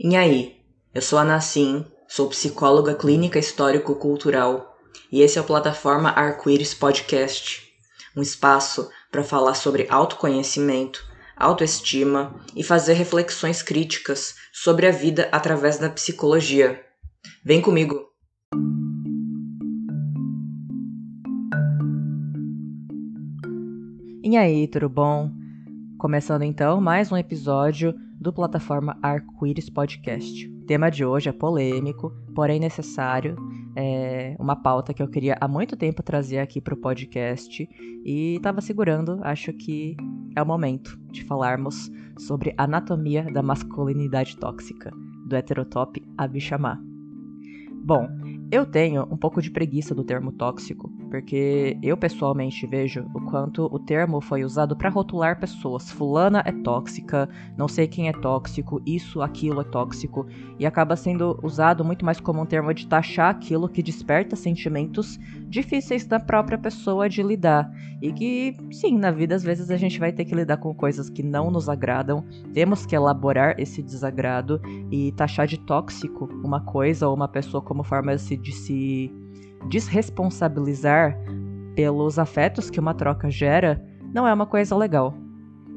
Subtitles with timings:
[0.00, 0.54] E aí,
[0.94, 4.78] eu sou a Nassim, sou psicóloga clínica histórico-cultural
[5.10, 7.64] e esse é o Plataforma Arco-Íris Podcast,
[8.16, 11.04] um espaço para falar sobre autoconhecimento,
[11.36, 16.80] autoestima e fazer reflexões críticas sobre a vida através da psicologia.
[17.44, 18.06] Vem comigo!
[24.22, 25.47] E aí, tudo bom?
[25.98, 30.48] Começando então mais um episódio do plataforma Arco-Íris Podcast.
[30.48, 33.34] O tema de hoje é polêmico, porém necessário.
[33.74, 37.68] É uma pauta que eu queria há muito tempo trazer aqui para o podcast
[38.04, 39.18] e estava segurando.
[39.24, 39.96] Acho que
[40.36, 44.92] é o momento de falarmos sobre anatomia da masculinidade tóxica,
[45.26, 46.80] do heterotop Abishamar.
[47.84, 48.06] Bom,
[48.52, 53.64] eu tenho um pouco de preguiça do termo tóxico, porque eu pessoalmente vejo o quanto
[53.66, 55.90] o termo foi usado para rotular pessoas.
[55.90, 60.26] Fulana é tóxica, não sei quem é tóxico, isso, aquilo é tóxico,
[60.58, 65.18] e acaba sendo usado muito mais como um termo de taxar aquilo que desperta sentimentos
[65.48, 67.70] difíceis da própria pessoa de lidar.
[68.00, 71.08] E que, sim, na vida às vezes a gente vai ter que lidar com coisas
[71.08, 77.08] que não nos agradam, temos que elaborar esse desagrado e taxar de tóxico uma coisa
[77.08, 79.12] ou uma pessoa como forma de se
[79.66, 81.16] desresponsabilizar
[81.74, 85.14] pelos afetos que uma troca gera não é uma coisa legal.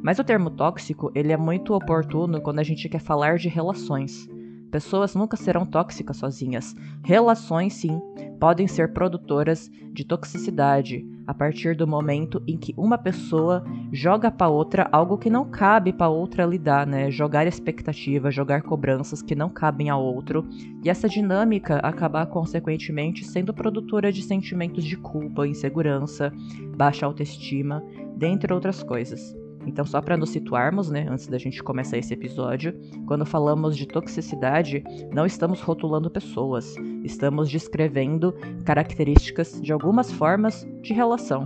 [0.03, 4.27] Mas o termo tóxico, ele é muito oportuno quando a gente quer falar de relações.
[4.71, 6.73] Pessoas nunca serão tóxicas sozinhas.
[7.03, 8.01] Relações, sim,
[8.39, 14.49] podem ser produtoras de toxicidade a partir do momento em que uma pessoa joga para
[14.49, 17.09] outra algo que não cabe para outra lidar, né?
[17.09, 20.45] Jogar expectativas, jogar cobranças que não cabem ao outro,
[20.83, 26.33] e essa dinâmica acabar consequentemente sendo produtora de sentimentos de culpa, insegurança,
[26.75, 27.81] baixa autoestima,
[28.17, 29.33] dentre outras coisas.
[29.65, 32.73] Então, só para nos situarmos, né, antes da gente começar esse episódio,
[33.05, 34.83] quando falamos de toxicidade,
[35.13, 38.33] não estamos rotulando pessoas, estamos descrevendo
[38.66, 41.45] características de algumas formas de relação.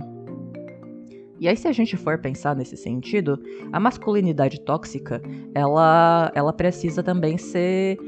[1.38, 3.38] E aí, se a gente for pensar nesse sentido,
[3.70, 5.20] a masculinidade tóxica,
[5.54, 7.98] ela, ela precisa também ser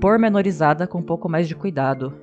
[0.00, 2.14] pormenorizada com um pouco mais de cuidado,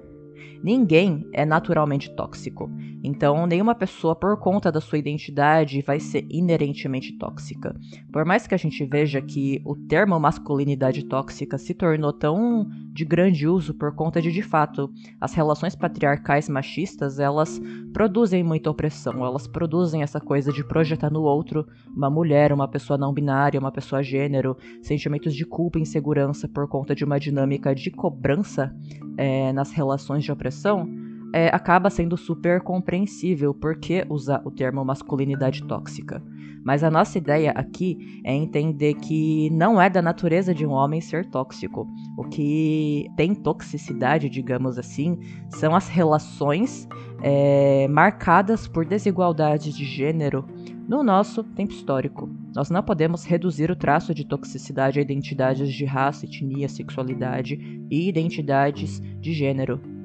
[0.64, 2.70] Ninguém é naturalmente tóxico,
[3.04, 7.76] então nenhuma pessoa, por conta da sua identidade, vai ser inerentemente tóxica.
[8.12, 13.06] Por mais que a gente veja que o termo masculinidade tóxica se tornou tão de
[13.06, 17.62] grande uso por conta de, de fato, as relações patriarcais machistas, elas
[17.94, 21.66] produzem muita opressão, elas produzem essa coisa de projetar no outro
[21.96, 26.68] uma mulher, uma pessoa não binária, uma pessoa gênero, sentimentos de culpa e insegurança por
[26.68, 28.76] conta de uma dinâmica de cobrança
[29.18, 30.88] é, nas relações de opressão,
[31.34, 36.24] é, acaba sendo super compreensível por que usar o termo masculinidade tóxica.
[36.64, 41.00] Mas a nossa ideia aqui é entender que não é da natureza de um homem
[41.00, 41.88] ser tóxico.
[42.18, 45.18] O que tem toxicidade, digamos assim,
[45.50, 46.88] são as relações
[47.24, 50.46] é, marcadas por desigualdades de gênero
[50.88, 52.30] no nosso tempo histórico.
[52.54, 57.56] Nós não podemos reduzir o traço de toxicidade a identidades de raça, etnia, sexualidade
[57.90, 59.97] e identidades de gênero.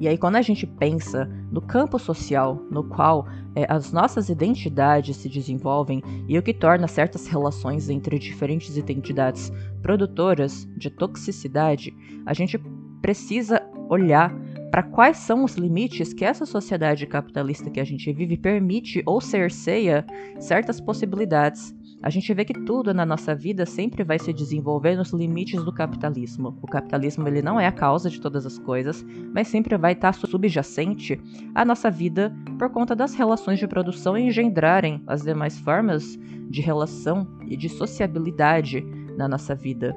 [0.00, 5.16] E aí, quando a gente pensa no campo social no qual é, as nossas identidades
[5.18, 9.52] se desenvolvem e o que torna certas relações entre diferentes identidades
[9.82, 11.94] produtoras de toxicidade,
[12.24, 12.58] a gente
[13.02, 14.34] precisa olhar
[14.70, 19.20] para quais são os limites que essa sociedade capitalista que a gente vive permite ou
[19.20, 20.06] cerceia
[20.38, 21.74] certas possibilidades.
[22.02, 25.72] A gente vê que tudo na nossa vida sempre vai se desenvolver nos limites do
[25.72, 26.56] capitalismo.
[26.62, 30.14] O capitalismo ele não é a causa de todas as coisas, mas sempre vai estar
[30.14, 31.20] subjacente
[31.54, 36.18] à nossa vida por conta das relações de produção engendrarem as demais formas
[36.48, 38.80] de relação e de sociabilidade
[39.18, 39.94] na nossa vida.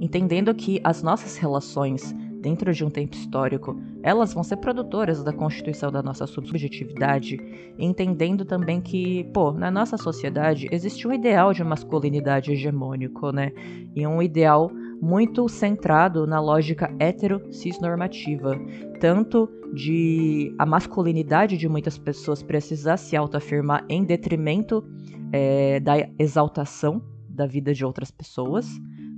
[0.00, 5.32] Entendendo que as nossas relações dentro de um tempo histórico, elas vão ser produtoras da
[5.32, 7.38] constituição da nossa subjetividade,
[7.78, 13.52] entendendo também que, pô, na nossa sociedade existe um ideal de masculinidade hegemônico, né?
[13.94, 14.70] E um ideal
[15.00, 18.58] muito centrado na lógica hetero-cisnormativa,
[19.00, 24.84] tanto de a masculinidade de muitas pessoas precisar se autoafirmar em detrimento
[25.32, 28.68] é, da exaltação da vida de outras pessoas,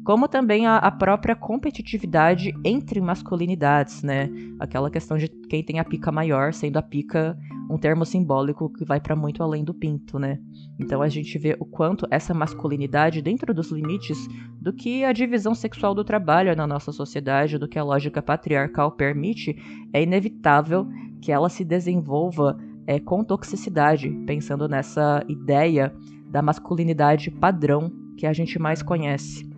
[0.04, 4.28] como também a, a, própria competitividade entre masculinidades, né?
[4.58, 7.38] Aquela questão de quem tem a pica maior, sendo a pica
[7.70, 10.38] um termo simbólico que vai para muito além do pinto, né?
[10.78, 14.26] Então a gente vê o quanto essa masculinidade, dentro dos limites
[14.60, 18.92] do que a divisão sexual do trabalho na nossa sociedade, do que a lógica patriarcal
[18.92, 19.56] permite,
[19.92, 20.86] é inevitável
[21.20, 25.94] que ela se desenvolva é, com toxicidade, pensando nessa ideia
[26.28, 29.51] da masculinidade padrão que a gente mais conhece.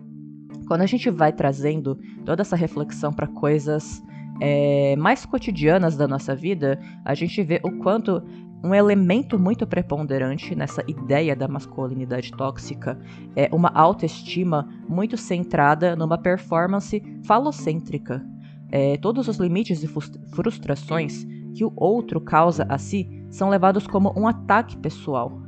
[0.67, 4.03] Quando a gente vai trazendo toda essa reflexão para coisas
[4.41, 8.23] é, mais cotidianas da nossa vida, a gente vê o quanto
[8.63, 12.99] um elemento muito preponderante nessa ideia da masculinidade tóxica
[13.35, 18.25] é uma autoestima muito centrada numa performance falocêntrica.
[18.71, 19.87] É, todos os limites e
[20.33, 21.23] frustrações
[21.53, 25.44] que o outro causa a si são levados como um ataque pessoal.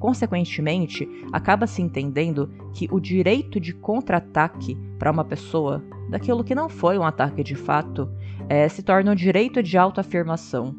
[0.00, 6.70] Consequentemente, acaba se entendendo que o direito de contra-ataque para uma pessoa, daquilo que não
[6.70, 8.10] foi um ataque de fato,
[8.48, 10.74] é, se torna um direito de autoafirmação.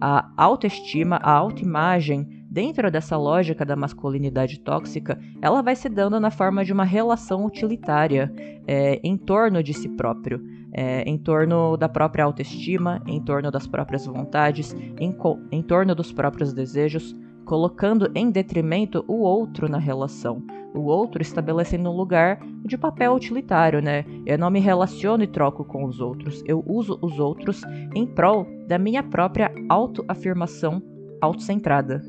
[0.00, 6.30] A autoestima, a autoimagem, dentro dessa lógica da masculinidade tóxica, ela vai se dando na
[6.30, 8.32] forma de uma relação utilitária
[8.68, 10.40] é, em torno de si próprio,
[10.72, 15.14] é, em torno da própria autoestima, em torno das próprias vontades, em,
[15.50, 17.16] em torno dos próprios desejos,
[17.50, 20.40] colocando em detrimento o outro na relação
[20.72, 24.04] o outro estabelecendo um lugar de papel utilitário, né?
[24.24, 27.62] Eu não me relaciono e troco com os outros, eu uso os outros
[27.92, 30.80] em prol da minha própria autoafirmação
[31.20, 32.00] autocentrada.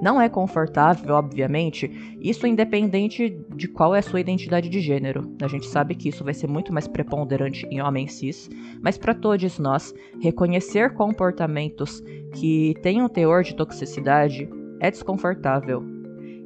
[0.00, 5.34] Não é confortável, obviamente, isso independente de qual é a sua identidade de gênero.
[5.40, 8.50] A gente sabe que isso vai ser muito mais preponderante em homens cis,
[8.82, 12.02] mas para todos nós, reconhecer comportamentos
[12.34, 14.48] que têm um teor de toxicidade
[14.80, 15.94] é desconfortável,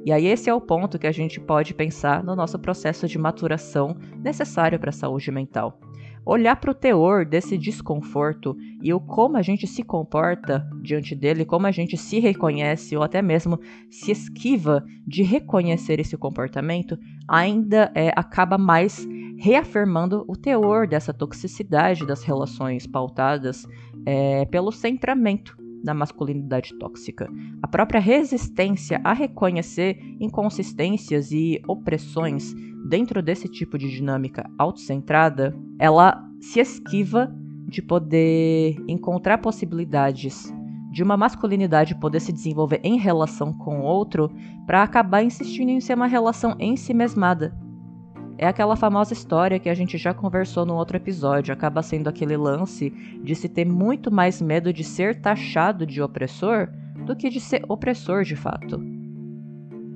[0.08, 3.18] e aí esse é o ponto que a gente pode pensar no nosso processo de
[3.18, 5.78] maturação necessário para a saúde mental.
[6.30, 11.42] Olhar para o teor desse desconforto e o como a gente se comporta diante dele,
[11.42, 13.58] como a gente se reconhece ou até mesmo
[13.90, 19.08] se esquiva de reconhecer esse comportamento, ainda é, acaba mais
[19.38, 23.66] reafirmando o teor dessa toxicidade das relações pautadas
[24.04, 27.28] é, pelo centramento da masculinidade tóxica.
[27.62, 32.54] A própria resistência a reconhecer inconsistências e opressões
[32.88, 37.32] dentro desse tipo de dinâmica autocentrada, ela se esquiva
[37.66, 40.52] de poder encontrar possibilidades
[40.90, 44.30] de uma masculinidade poder se desenvolver em relação com o outro
[44.66, 47.54] para acabar insistindo em ser uma relação em si mesmada
[48.38, 51.52] é aquela famosa história que a gente já conversou no outro episódio.
[51.52, 52.90] Acaba sendo aquele lance
[53.22, 56.68] de se ter muito mais medo de ser taxado de opressor
[57.04, 58.80] do que de ser opressor de fato.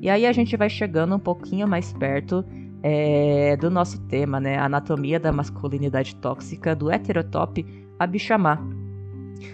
[0.01, 2.45] E aí a gente vai chegando um pouquinho mais perto
[2.83, 4.59] é, do nosso tema, né?
[4.59, 7.65] Anatomia da masculinidade tóxica do heterotop
[7.97, 8.59] Abishamá.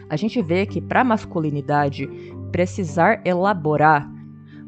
[0.08, 2.08] A gente vê que para masculinidade
[2.50, 4.10] precisar elaborar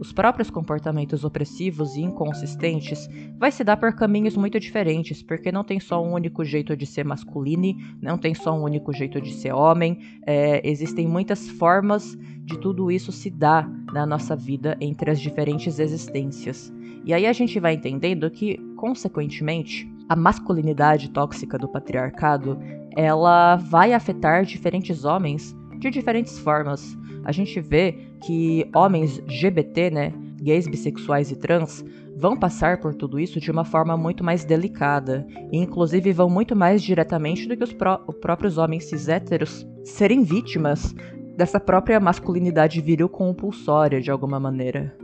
[0.00, 3.06] os próprios comportamentos opressivos e inconsistentes
[3.38, 6.86] vai se dar por caminhos muito diferentes, porque não tem só um único jeito de
[6.86, 12.16] ser masculino, não tem só um único jeito de ser homem, é, existem muitas formas
[12.44, 16.72] de tudo isso se dar na nossa vida entre as diferentes existências.
[17.04, 22.58] E aí a gente vai entendendo que, consequentemente, a masculinidade tóxica do patriarcado,
[22.96, 30.12] ela vai afetar diferentes homens de diferentes formas a gente vê que homens GBT, né,
[30.40, 31.84] gays, bissexuais e trans,
[32.16, 36.54] vão passar por tudo isso de uma forma muito mais delicada, e inclusive vão muito
[36.54, 40.94] mais diretamente do que os, pró os próprios homens cis héteros serem vítimas
[41.36, 44.94] dessa própria masculinidade viril compulsória de alguma maneira.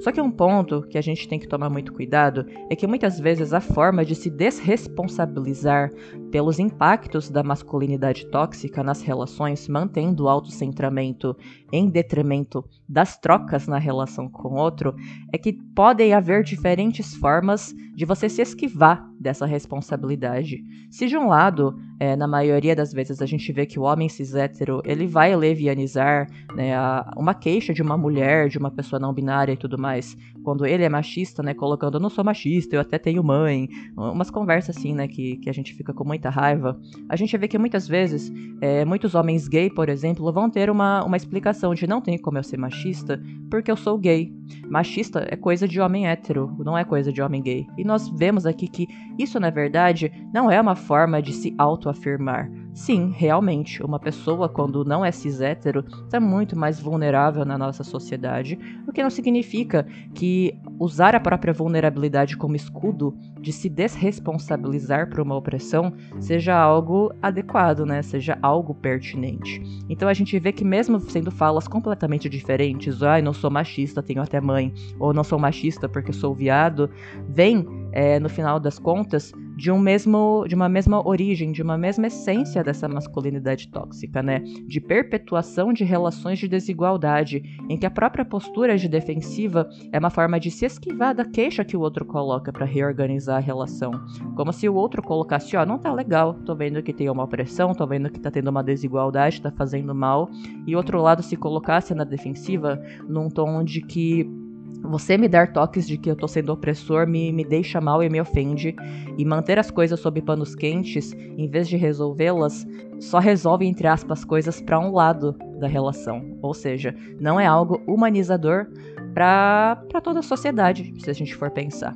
[0.00, 3.18] Só que um ponto que a gente tem que tomar muito cuidado é que muitas
[3.18, 5.90] vezes a forma de se desresponsabilizar
[6.34, 11.36] pelos impactos da masculinidade tóxica nas relações, mantendo o autocentramento
[11.70, 14.96] em detrimento das trocas na relação com outro,
[15.32, 20.62] é que podem haver diferentes formas de você se esquivar dessa responsabilidade.
[20.90, 24.08] Se de um lado, é, na maioria das vezes a gente vê que o homem
[24.08, 28.98] cis hétero, ele vai levianizar né, a, uma queixa de uma mulher, de uma pessoa
[28.98, 32.76] não binária e tudo mais, quando ele é machista, né, colocando eu não sou machista,
[32.76, 36.23] eu até tenho mãe, umas conversas assim, né, que, que a gente fica com muita
[36.30, 36.80] raiva.
[37.08, 41.04] A gente vê que muitas vezes, é, muitos homens gay, por exemplo, vão ter uma,
[41.04, 44.32] uma explicação de não tem como eu ser machista, porque eu sou gay.
[44.68, 47.66] Machista é coisa de homem hétero, não é coisa de homem gay.
[47.76, 48.88] E nós vemos aqui que
[49.18, 52.50] isso, na verdade, não é uma forma de se autoafirmar.
[52.74, 57.84] Sim, realmente, uma pessoa, quando não é cis hétero, está muito mais vulnerável na nossa
[57.84, 65.08] sociedade, o que não significa que usar a própria vulnerabilidade como escudo de se desresponsabilizar
[65.08, 68.02] por uma opressão seja algo adequado, né?
[68.02, 69.62] Seja algo pertinente.
[69.88, 74.02] Então a gente vê que mesmo sendo falas completamente diferentes, ai, ah, não sou machista,
[74.02, 76.90] tenho até mãe, ou não sou machista porque sou viado,
[77.28, 81.78] vem é, no final das contas de um mesmo de uma mesma origem, de uma
[81.78, 84.40] mesma essência dessa masculinidade tóxica, né?
[84.66, 90.10] De perpetuação de relações de desigualdade, em que a própria postura de defensiva é uma
[90.10, 93.92] forma de se esquivar da queixa que o outro coloca para reorganizar a relação,
[94.36, 97.24] como se o outro colocasse, ó, oh, não tá legal, tô vendo que tem uma
[97.24, 100.28] opressão, tô vendo que tá tendo uma desigualdade, tá fazendo mal,
[100.66, 104.43] e outro lado se colocasse na defensiva num tom de que
[104.82, 108.08] você me dar toques de que eu tô sendo opressor me, me deixa mal e
[108.08, 108.74] me ofende,
[109.16, 112.66] e manter as coisas sob panos quentes, em vez de resolvê-las,
[113.00, 116.38] só resolve, entre aspas, coisas para um lado da relação.
[116.42, 118.66] Ou seja, não é algo humanizador
[119.12, 121.94] para toda a sociedade, se a gente for pensar.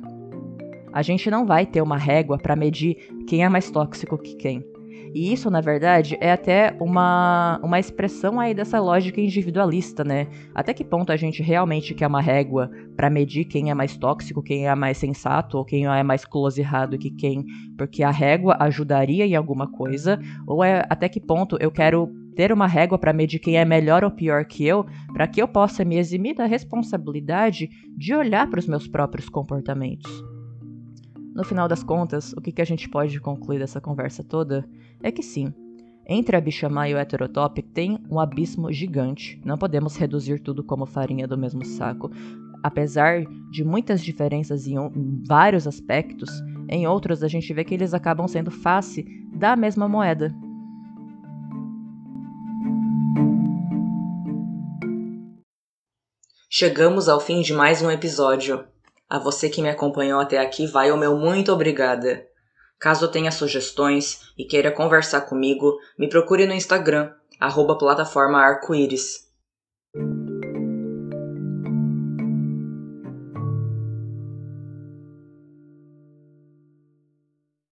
[0.91, 2.95] A gente não vai ter uma régua para medir
[3.27, 4.63] quem é mais tóxico que quem.
[5.13, 10.27] E isso, na verdade, é até uma, uma expressão aí dessa lógica individualista, né?
[10.53, 14.43] Até que ponto a gente realmente quer uma régua para medir quem é mais tóxico,
[14.43, 17.45] quem é mais sensato ou quem é mais close errado que quem,
[17.77, 22.53] porque a régua ajudaria em alguma coisa, ou é até que ponto eu quero ter
[22.53, 25.83] uma régua para medir quem é melhor ou pior que eu, para que eu possa
[25.83, 30.38] me eximir da responsabilidade de olhar para os meus próprios comportamentos.
[31.35, 34.67] No final das contas, o que, que a gente pode concluir dessa conversa toda
[35.01, 35.53] é que sim,
[36.07, 39.39] entre a bichamar e o heterotop tem um abismo gigante.
[39.45, 42.11] Não podemos reduzir tudo como farinha do mesmo saco.
[42.63, 46.29] Apesar de muitas diferenças em, em vários aspectos,
[46.67, 50.35] em outros a gente vê que eles acabam sendo face da mesma moeda.
[56.49, 58.65] Chegamos ao fim de mais um episódio.
[59.09, 62.27] A você que me acompanhou até aqui, vai o meu muito obrigada.
[62.77, 69.28] Caso tenha sugestões e queira conversar comigo, me procure no Instagram, arroba plataforma arco-íris.